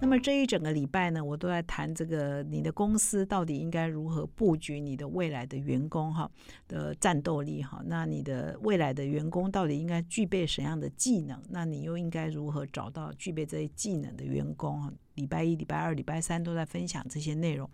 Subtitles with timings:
[0.00, 6.30] 那么这一整个礼拜呢，我都在谈这个你的公司到底应该如何布局你的未来的员工哈
[6.66, 7.82] 的战斗力哈。
[7.84, 11.42] 那你的未来的员工到底应该具备什么样的技能？
[11.50, 14.92] 那你又应该如何找到具备这些技能的员工哈？
[15.14, 17.68] 礼拜一、礼拜二、礼拜三都在分享这些内容。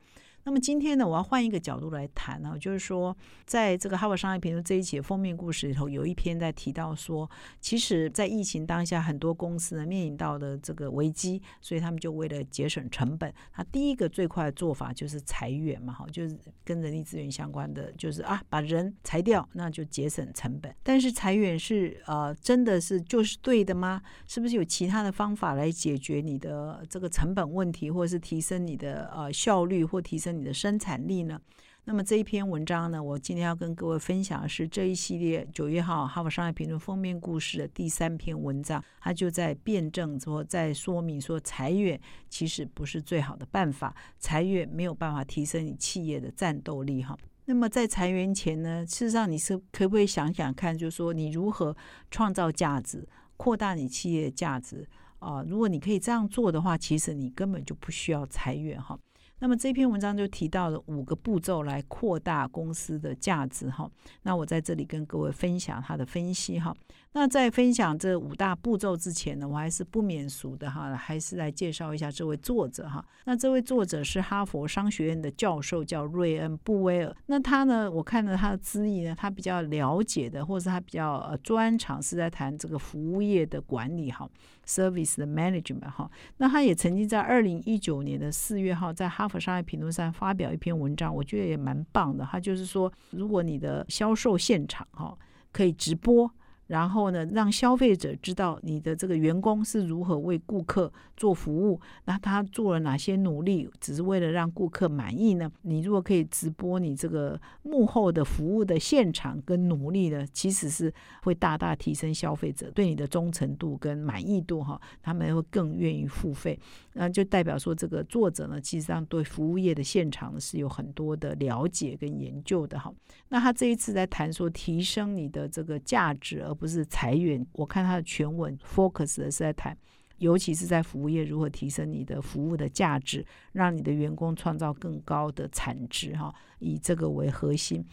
[0.47, 3.17] 那么今天呢，我要换一个角度来谈呢，就是说，
[3.47, 7.29] 在这个《哈佛商业评论》这一期的封面故事里头，有一篇在提到说，
[7.61, 20.75] 其实，在疫情当下，很多公司呢面临到的这个危机，所以他们就为了节省成本，他第一个最快的做法就是裁员嘛，哈，就是跟人力资源相关的，就是啊，把人裁掉，那就节省成本。
[20.83, 24.03] 但是裁员是呃，真的是就是对的吗？
[24.27, 30.34] 是不是有其他的方法来解决你的这个成本问题，或者是提升你的呃效率，或提升？
[30.37, 31.41] 你的生产力呢？
[31.87, 38.83] 那么这一篇文章呢，我今天要跟各位分享的是这一系列九月号《哈佛商业评论》封面故事的第三篇文章。
[39.01, 47.03] 它就在辩证说，在说明说，裁员其实不是最好的办法，裁员没有办法提升你企业的战斗力。
[47.03, 51.77] 哈，那么在裁员前呢，事实上你是可不可以想想看，就是说你如何
[52.11, 54.89] 创造价值，扩大你企业的价值
[55.19, 55.45] 啊？
[55.47, 58.81] 如果你可以这样做的话，其实你根本就不需要裁员。
[58.81, 58.99] 哈。
[59.39, 63.91] 那么这篇文章就提到了五个步骤来扩大公司的价值哈。
[64.23, 66.75] 那我在这里跟各位分享他的分析哈。
[67.17, 73.05] 那在分享这五大步骤之前呢，我还是不免俗的哈，还是来介绍一下这位作者哈。
[73.25, 77.17] 那这位作者是哈佛商学院的教授，叫瑞恩布威尔。
[77.27, 84.29] 那他呢，我看到他的资历呢，他比较了解的，或者他比较呃专长是在谈这个服务业的管理哈
[84.67, 86.11] ，service 的 management 哈。
[86.39, 92.27] 那他也曾经在二零一九年的四月号在哈佛商业评论上发表一篇文章，我觉得也蛮棒的。
[92.29, 95.17] 他就是说，如果你的销售现场哈
[95.53, 96.29] 可以直播。
[96.67, 105.51] 然后呢，让消费者知道你的这个员工是如何为顾客做服务，那他做了哪些努力，只是为了让顾客满意呢？
[105.63, 110.93] 你如果可以直播你这个幕后的服务的现场跟努力呢，其实是
[111.23, 116.59] 会大大提升消费者对你的忠诚度跟满意度哈，他们会更愿意付费。
[116.95, 122.93] 那就代表说，这个作者呢，其实上对服务业的现场是有很多的了解跟研究的哈。
[123.29, 127.45] 那他这一次在谈说提升你的这个价值，不是裁员。
[127.53, 129.77] 我看他的全文 focus 的是在谈，
[130.19, 137.85] 尤其是在服务业如何提升你的服务的价值，让你的员工创造更高的产值哈，以这个为核心。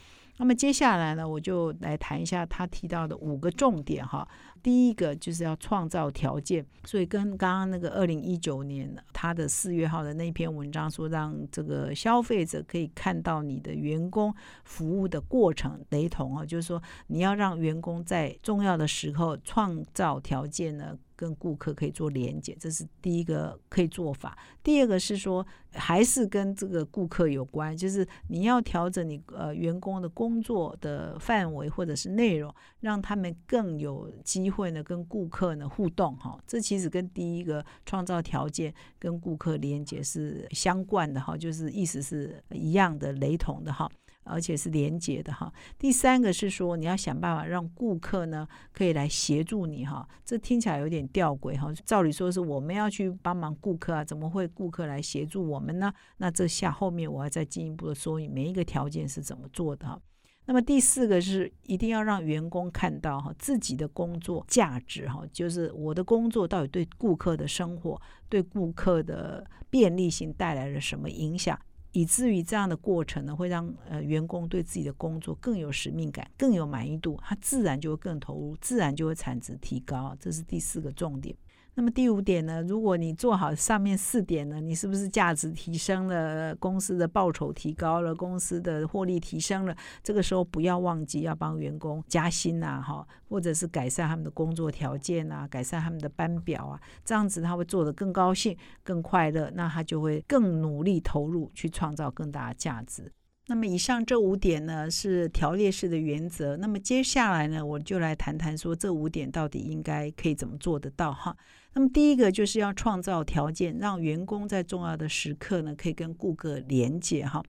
[0.41, 4.28] 那么接下来呢，我就来谈一下他提到的五个重点哈。
[4.63, 20.97] 第一个就是要创造条件，所以跟刚刚那个二零一九年他的四月号的那篇文章说，让这个消费者可以看到你的员工服务的过程雷同啊，就是说你要让员工在重要的时候创造条件呢。
[21.21, 24.35] 跟顾客可以做连接，这是第一个可以做法。
[24.63, 36.39] 第二个是说，还是跟这个顾客有关，就是你要调整你呃员工的工作的范围或者是内容，让他们更有机会呢跟顾客呢互动哈。
[36.47, 43.87] 这其实跟第一个创造条件跟顾客连接是相关的哈，就是意思是一样的雷同的哈。
[44.23, 45.51] 而且是连接的哈。
[45.77, 50.07] 第三个是说，你要想办法让顾客呢可以来协助你哈。
[50.23, 51.73] 这听起来有点吊诡哈。
[51.85, 55.93] 照理说是我们要去帮忙顾客啊，怎么会顾客来协助我们呢？
[56.17, 59.99] 那这下后面我要再进一步的说，你每一个条件是怎么做的哈。
[60.45, 71.57] 那么第四个是一定要让员工看到哈自己的工作价值哈，就是我的工作到底对顾客的生活、对顾客的便利性带来了什么影响。
[71.91, 80.16] 以至于这样的过程呢，会让呃员工对自己的工作更有使命感，更有满意度，他自然就会更投入，自然就会产值提高。
[80.19, 81.35] 这是第四个重点。
[81.73, 82.61] 那么第五点呢？
[82.63, 89.75] 如果你做好上面四点呢，你是不是价值提升了，公司的报酬提高了，公司的获利提升了？
[90.03, 103.09] 这个时候不要忘记要帮员工加薪呐，哈，或者是改善他们的工作条件啊，改善他们的班表啊，这样子他会做得更高兴、更快乐，那他就会更努力投入去创造更大的价值。
[103.47, 106.55] 那么以上这五点呢是条列式的原则。
[106.57, 111.35] 那么接下来呢，我就来谈谈说这五点到底应该可以怎么做得到哈。
[111.73, 117.44] 那么第一个就是要创造条件，让员工在重要的时刻呢可以跟顾客连接哈。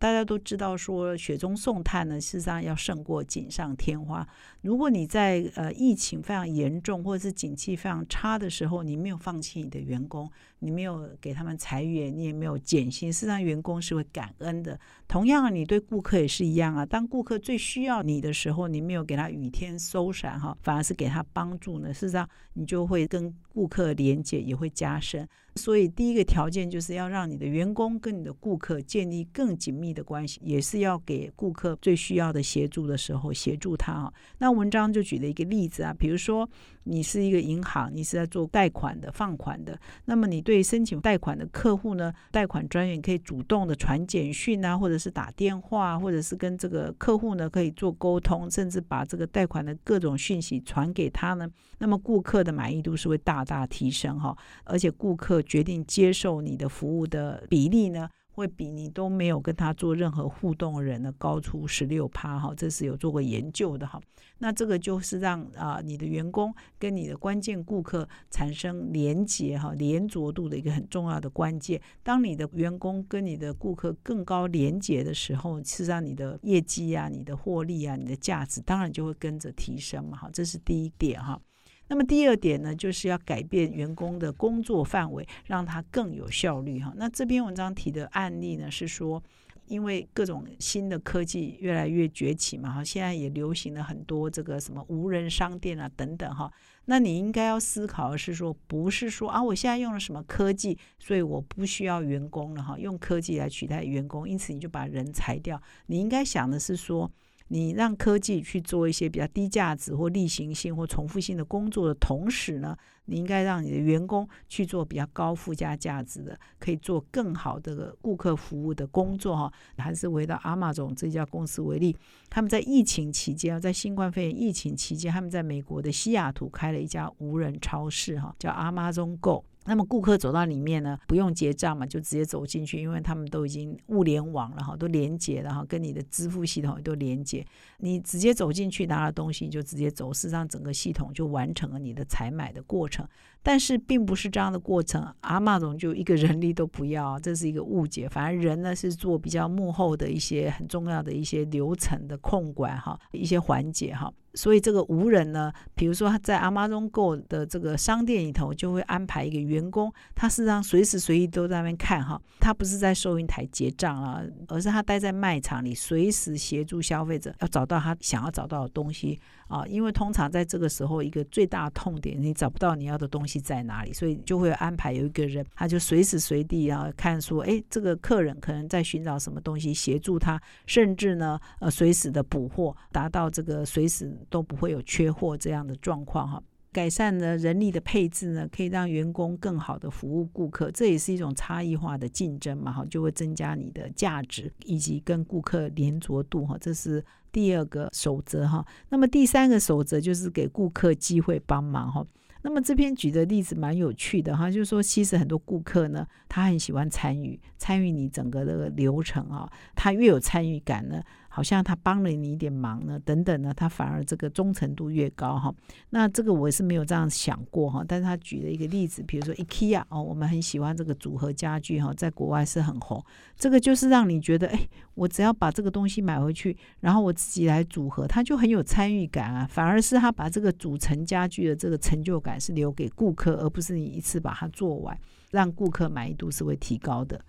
[0.00, 4.24] 大家都知道说雪中送炭呢，事实上要胜过锦上添花。
[4.60, 14.78] 如果你在呃疫情非常严重或者是景气非常差的时候，你没有放弃你的员工，你没有给他们裁员，你也没有减薪，事实上员工是会感恩的。
[15.06, 16.84] 同样，你对顾客也是一样啊。
[16.84, 21.94] 当顾客最需要你的时候，你没有给他雨天收伞哈，反而是给他帮助呢。
[21.94, 25.26] 事实上，你就会跟顾客连接也会加深。
[25.56, 34.12] 所以，第一个条件就是要让你的员工跟你的顾客建立更紧密的关系，也是要给顾客最需要的协助的时候协助他啊。
[34.38, 36.48] 那文章就举了一个例子啊，比如说
[36.84, 51.46] 你是一个银行，你是在做贷款的、放款的，那么你对申请贷款的客户呢，贷款专员可以主动的传简讯啊，或者是打电话，或者是跟这个客户呢可以做沟通，甚至把这个贷款的各种讯息传给他呢，
[51.80, 54.34] 那么顾客的满意度是会大大提升哈，
[54.64, 55.42] 而且顾客。
[55.42, 64.00] 决定接受你的服务的比例呢，会比你都没有跟他做任何互动的人呢高出十六趴哈，这是有做过研究的哈。
[64.38, 71.80] 那这个就是让啊你的员工跟你的关键顾客产生连结哈，连着度的一个很重要的关键。
[72.04, 81.40] 当你的员工跟你的顾客更高连结的时候，实上你的业绩啊、你的获利啊、你的价值当然就会跟着提升嘛哈，这是第一点哈。
[81.88, 86.92] 那么第二点呢，就是要改变员工的工作范围，让他更有效率哈。
[86.96, 89.22] 那这篇文章提的案例呢，是说，
[89.66, 96.52] 因为各种新的科技越来越崛起嘛哈，现在也流行了很多这个什么无人商店啊等等哈。
[96.84, 105.60] 那你应该要思考的是说，不是说啊，我现在用了什么科技，所以我不需要员工了哈，用科技来取代员工，因此你就把人裁掉。
[105.86, 107.10] 你应该想的是说。
[107.48, 119.52] 你让科技去做一些比较低价值或例行性或重复性的工作的同时呢，你应该让你的员工去做比较高附加价值的，可以做更好的顾客服务的工作哈。
[119.76, 121.96] 还是围绕阿玛总这家公司为例，
[122.28, 129.44] 他们在疫情期间，在新冠肺炎疫情期间，他们在美国的西雅图开了一家无人超市哈，叫 Amazon Go。
[129.68, 137.46] 那么顾客走到里面呢，不用结账嘛，就直接走进去，因为他们都已经物联网了哈，都连接了哈，跟你的支付系统都连接，
[137.78, 143.06] 你直接走进去拿了东西就直接走，事实上整个系统就完成了你的采买的过程。
[143.42, 148.08] 但是并不是这样的过程，阿玛总就一个人力都不要，这是一个误解。
[148.08, 154.12] 反而人呢是做比较幕后的一些很重要的一些流程的控管哈，一些环节哈。
[154.34, 169.66] 所以这个无人呢，比如说他在 Amazon Go 的这个商店里头，就会安排一个员工，他事实上随时随地都在那边看哈，他不是在收银台结账啊，而是他待在卖场里，随时协助消费者要找到他想要找到的东西啊。
[169.66, 183.98] 因为通常在这个时候，一个最大的痛点，你找不到你要的东西在哪里，所以就会安排有一个人，他就随时随地啊看说，哎，这个客人可能在寻找什么东西，协助他，甚至呢，呃，随时的补货，达到这个随时。
[184.30, 198.64] 都不会有缺货这样的状况哈，改善了人力的配置呢，可以让员工更好的服务顾客，这也是一种差异化的竞争嘛哈，就会增加你的价值以及跟顾客连着度哈，这是第二个守则哈。
[198.88, 202.06] 那么第三个守则就是给顾客机会帮忙哈。
[202.42, 211.02] 那么这篇举的例子蛮有趣的哈，就是说其实很多顾客呢，他很喜欢参与参与你整个的流程啊，他越有参与感呢。
[211.38, 215.54] 好像他帮了你一点忙呢，等等呢，他反而这个忠诚度越高哈。
[215.90, 217.84] 那这个我是没有这样想过哈。
[217.86, 223.00] 但是他举了一个例子，比如说 IKEA 哦，我们很喜欢这个组合家具哈，在国外是很红。
[223.36, 229.46] 这个就是让你觉得，哎，我只要把这个东西买回去，然后我自己来组合，他就很有参与感啊。
[229.48, 234.98] 反而是他把这个组成家具的这个成就感是留给顾客，而不是你一次把它做完，
[235.30, 237.20] 让顾客满意度是会提高的。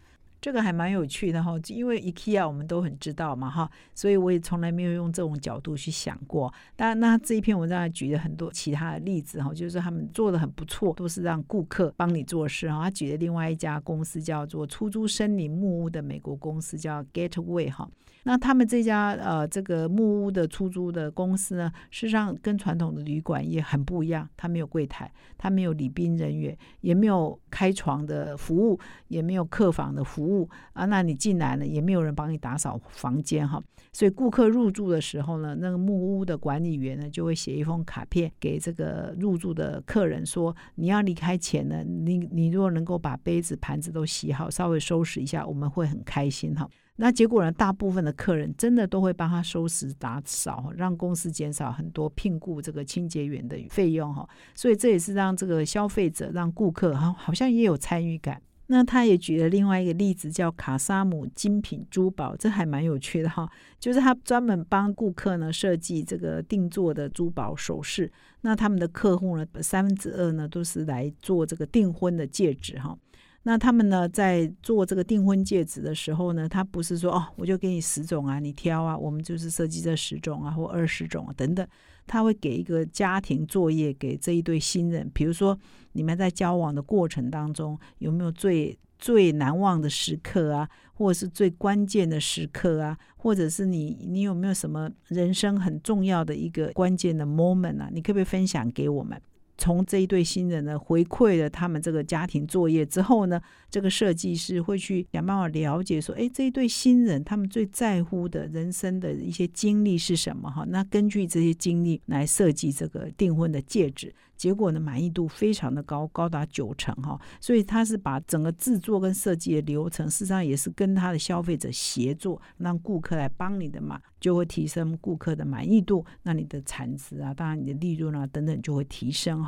[0.41, 6.53] 这个还蛮有趣的哈，因为 IKEA 我们都很知道嘛哈，所以我也从来没有用这种角度去想过。
[6.75, 12.83] 当然，那这一篇文章还举了很多其他的例子哈，就是他们做的很不错，都是让顾客帮你做事哈。
[12.83, 17.89] 他举的另外一家公司叫做出租森林木屋的美国公司叫 Getaway 哈。
[18.29, 24.29] 那他们这家呃这个木屋的出租的公司呢，事实上跟传统的旅馆也很不一样。
[24.37, 30.85] 它没有柜台，它没有礼宾人员，也没有开床的服务，也没有客房的服务啊。
[30.85, 33.59] 那你进来了，也没有人帮你打扫房间哈。
[33.91, 46.69] 所以顾客入住的时候呢，那个木屋的管理员呢就会写一封卡片给这个入住的客人，说你要离开前呢，你你如果能够把杯子盘子都洗好，稍微收拾一下，我们会很开心哈。
[47.01, 47.49] 那结果呢？
[47.49, 54.27] 大部分的客人真的都会帮他收拾打扫，让公司减少很多聘雇这个清洁员的费用哈。
[54.53, 58.41] 所以这也是让这个消费者、让顾客哈好像也有参与感。
[58.67, 63.49] 那他也举了另外一个例子，叫卡萨姆精品珠宝，这还蛮有趣的哈。
[63.79, 68.11] 就是他专门帮顾客呢设计这个定做的珠宝首饰。
[68.41, 72.95] 那他们的客户呢，三分之二呢都是来做这个订婚的戒指哈。
[73.43, 81.65] 那他们呢在做这个订婚戒指的时候呢，他不是说哦，我就给你十种啊，你挑啊，我们就是设计这十种啊或二十种啊等等。
[82.05, 85.57] 他会给一个家庭作业给这一对新人，比如说
[85.91, 97.89] 你们在交往的过程当中有没有最最难忘的时刻啊，或者是最关键的时刻啊，或者是你你有没有什么人生很重要的一个关键的 moment 啊？
[97.93, 99.21] 你可不可以分享给我们？
[99.59, 103.39] 从这一对新人呢回馈了他们这个家庭作业之后呢，
[103.69, 110.49] 这个设计师会去想办法了解说，哎，这一对新人他们最在乎的人生的一些经历是什么？
[110.49, 114.15] 哈，那根据这些经历来设计这个订婚的戒指。
[114.37, 117.19] 结果呢，满意度非常的高，高达九成哈。
[117.41, 129.45] 所以他是把整个制作跟设计的流程，事实上也是跟他的消费者协作，让顾客来帮你的嘛，就会提升顾客的满意度，那你的产值啊，当然你的利润啊等等就会提升。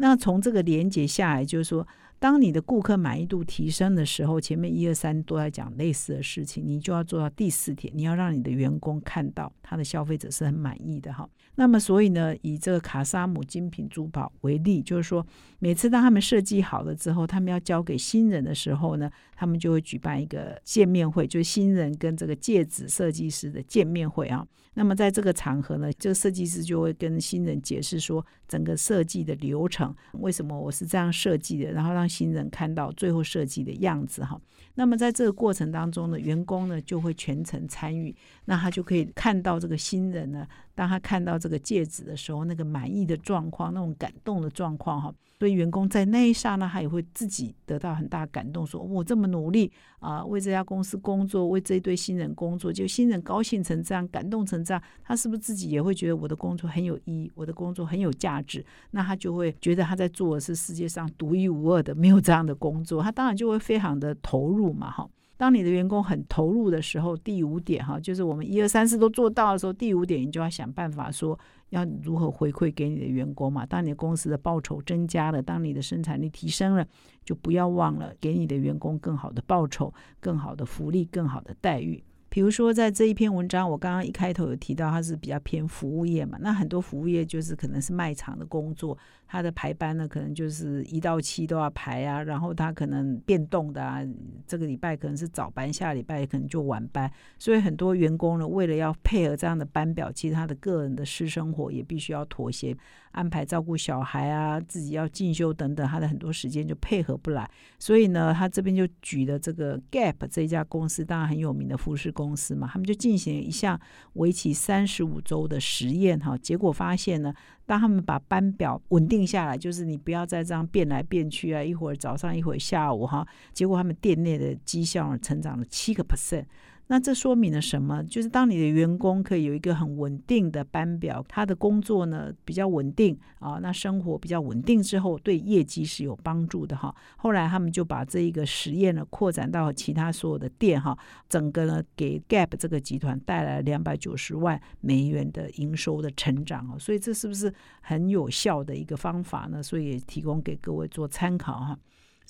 [0.00, 1.86] 那从这个连接下来，就是说。
[2.20, 11.26] 当你的顾客满意度提升的时候，前面一二三都在讲类似的事情，你就要做到第四点，你要让你的员工看到他的消费者是很满意的哈。
[11.54, 15.26] 那么，所以呢，以这个卡萨姆精品珠宝为例，就是说，
[15.60, 24.46] 每次当他们设计好了之后，他们要交给新人的时候呢，他们就会举办一个见面会，就是新人跟这个戒指设计师的见面会啊。
[24.74, 34.38] 那么在这个场合呢，这个设计师就会跟新人解释说整个设计的流程，为什么我是这样设计的，然后让新人看到最后设计的样子哈。
[34.74, 40.46] 那么在这个过程当中呢，员工呢就会全程参与，那他就可以看到这个新人呢。
[40.80, 58.64] 当他看到这个戒指的时候，那个满意的状况，那种感动的状况，哈，所以员工在那一刹那，他也会自己得到很大感动，说我这么努力啊，为这家公司工作，为这一对新人工作，就新人高兴成这样，感动成这样，他是不是自己也会觉得我的工作很有意义，我的工作很有价值？
[58.92, 65.06] 那他就会觉得他在做的是世界上独一无二的，没有这样的工作，他当然就会非常的投入嘛，哈。
[65.40, 71.38] 当你的员工很投入的时候，第五点哈，就是我们一二三四都做到的时候，第五点你就要想办法说
[71.70, 73.64] 要如何回馈给你的员工嘛。
[73.64, 76.86] 当你的公司的报酬增加了，当你的生产力提升了，
[77.24, 82.04] 就不要忘了给你的员工更好的报酬、更好的福利、更好的待遇。
[82.30, 86.38] 比如说，在这一篇文章，我刚刚一开头有提到，它是比较偏服务业嘛。
[86.40, 88.96] 那很多服务业就是可能是卖场的工作，
[89.26, 92.22] 它的排班呢，可能就是一到七都要排啊。
[92.22, 94.00] 然后它可能变动的啊，
[94.46, 97.10] 这个礼拜可能是早班，下礼拜可能就晚班。
[97.36, 102.76] 所以很多员工呢，为了要配合这样的班表，其实他的个人的私生活也必须要妥协。
[103.12, 107.50] 安排照顾小孩啊，自己要进修等等，他的很多时间就配合不来。
[107.78, 113.78] 所以呢，他这边就举了这个 Gap 这一家公司，当然很有名的服饰公司嘛，他们就进行一项
[114.14, 116.36] 为期三十五周的实验哈。
[116.38, 117.34] 结果发现呢，
[117.66, 126.44] 当他们把班表稳定下来，就是你不要再这样变来变去啊，一会儿早上一会儿下午哈，结果他们店内的绩效成长了七个 percent。
[126.90, 128.02] 那这说明了什么？
[128.02, 136.92] 就是当你的员工可以有一个很稳定的班表，他的工作呢比较稳定啊，那生活比较稳定之后，对业绩是有帮助的哈。
[137.16, 146.76] 后来他们就把这一个实验呢扩展到其他所有的店哈，整个呢给 Gap 这个集团带来两百九十万美元的营收的成长哦。
[146.76, 149.62] 所以这是不是很有效的一个方法呢？
[149.62, 151.78] 所以也提供给各位做参考哈。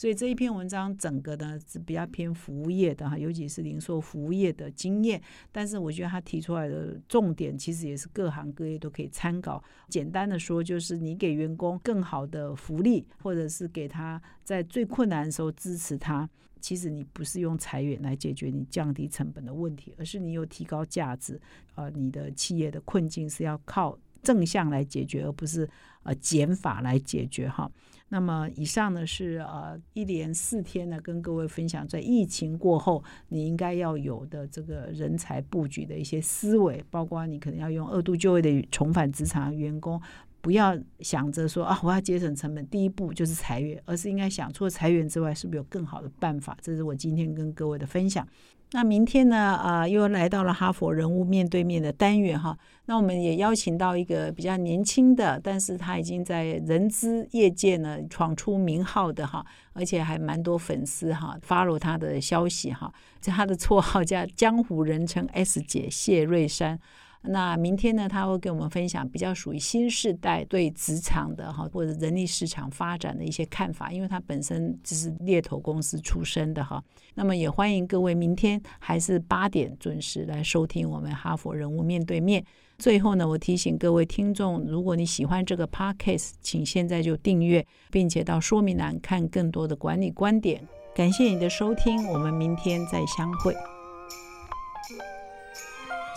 [0.00, 5.20] 所以这一篇文章整个呢是比较偏服务业的哈，尤其是零售服务业的经验。
[5.52, 9.62] 但是我觉得他提出来的重点其实也是各行各业都可以参考。
[9.90, 16.26] 简单的说，就是你给员工更好的福利，或者是给他在最困难的时候支持他。
[16.62, 21.38] 其实你不是用裁员来解决你降低成本的问题，而是你有提高价值。
[21.74, 25.68] 呃，你的企业的困境是要靠正向来解决，而不是
[26.02, 27.70] 呃减法来解决哈。
[28.12, 40.00] 那么以上呢是呃一连四天呢跟各位分享在疫情过后你应该要有的这个人才布局的一些思维，包括你可能要用二度就业的重返职场员工，
[40.40, 46.58] 不要想着说啊我要节省成本，第一步就是裁员，而是应该想除了裁员之外，是不是有更好的办法？
[46.60, 48.26] 这是我今天跟各位的分享。
[48.72, 49.60] 那明天呢？
[49.64, 52.56] 呃，又来到了哈佛人物面对面的单元哈。
[52.86, 62.92] 那我们也邀请到一个比较年轻的，但是他已经在人资业界呢闯出名号的哈，而且还蛮多粉丝哈发了他的消息哈。
[63.20, 66.78] 这他的绰号叫江湖人称 S 姐谢瑞珊。
[67.22, 76.82] 那明天呢，他会跟我们分享比较属于新时代对职场的哈，或者人力市场发展的一些看法，因为他本身就是猎头公司出身的哈。
[77.14, 82.42] 那么也欢迎各位明天还是八点准时来收听我们哈佛人物面对面。
[82.78, 90.66] 最后呢，我提醒各位听众，如果你喜欢这个 podcast，请现在就订阅，并且到说明栏看更多的管理观点。
[90.94, 93.54] 感谢你的收听，我们明天再相会。